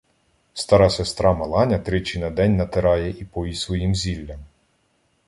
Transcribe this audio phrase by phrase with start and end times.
[0.59, 4.39] Стара сестра Маланя тричі на день натирає і поїть своїм зіллям.